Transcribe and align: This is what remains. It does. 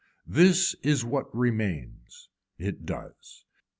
This 0.25 0.73
is 0.81 1.05
what 1.05 1.27
remains. 1.31 2.29
It 2.57 2.87
does. 2.87 3.45